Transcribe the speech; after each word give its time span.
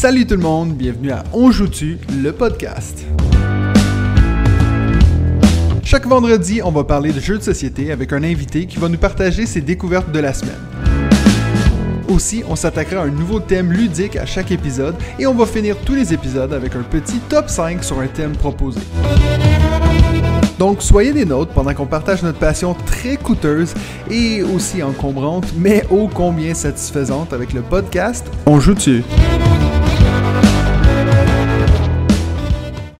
Salut 0.00 0.26
tout 0.26 0.36
le 0.36 0.40
monde, 0.40 0.72
bienvenue 0.72 1.10
à 1.10 1.24
On 1.34 1.50
joue-tu, 1.50 1.98
le 2.22 2.32
podcast. 2.32 3.04
Chaque 5.84 6.06
vendredi, 6.06 6.62
on 6.64 6.70
va 6.70 6.84
parler 6.84 7.12
de 7.12 7.20
jeux 7.20 7.36
de 7.36 7.42
société 7.42 7.92
avec 7.92 8.14
un 8.14 8.22
invité 8.22 8.64
qui 8.64 8.78
va 8.78 8.88
nous 8.88 8.96
partager 8.96 9.44
ses 9.44 9.60
découvertes 9.60 10.10
de 10.10 10.18
la 10.18 10.32
semaine. 10.32 10.56
Aussi, 12.08 12.42
on 12.48 12.56
s'attaquera 12.56 13.02
à 13.02 13.04
un 13.04 13.10
nouveau 13.10 13.40
thème 13.40 13.72
ludique 13.72 14.16
à 14.16 14.24
chaque 14.24 14.50
épisode 14.52 14.94
et 15.18 15.26
on 15.26 15.34
va 15.34 15.44
finir 15.44 15.76
tous 15.84 15.96
les 15.96 16.14
épisodes 16.14 16.54
avec 16.54 16.76
un 16.76 16.82
petit 16.82 17.18
top 17.28 17.50
5 17.50 17.84
sur 17.84 18.00
un 18.00 18.06
thème 18.06 18.32
proposé. 18.32 18.80
Donc 20.58 20.80
soyez 20.80 21.12
des 21.12 21.26
nôtres 21.26 21.52
pendant 21.52 21.74
qu'on 21.74 21.84
partage 21.84 22.22
notre 22.22 22.38
passion 22.38 22.74
très 22.86 23.18
coûteuse 23.18 23.74
et 24.10 24.42
aussi 24.42 24.82
encombrante, 24.82 25.52
mais 25.58 25.84
ô 25.90 26.08
combien 26.08 26.54
satisfaisante 26.54 27.34
avec 27.34 27.52
le 27.52 27.60
podcast 27.60 28.26
On 28.46 28.60
joue 28.60 28.72
dessus. 28.72 29.04